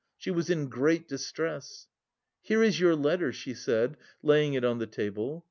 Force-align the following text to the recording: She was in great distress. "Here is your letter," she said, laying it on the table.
She 0.17 0.31
was 0.31 0.49
in 0.49 0.67
great 0.67 1.07
distress. 1.07 1.85
"Here 2.41 2.63
is 2.63 2.79
your 2.79 2.95
letter," 2.95 3.31
she 3.31 3.53
said, 3.53 3.97
laying 4.23 4.55
it 4.55 4.65
on 4.65 4.79
the 4.79 4.87
table. 4.87 5.39